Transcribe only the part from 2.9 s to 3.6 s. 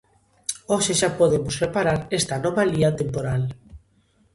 temporal.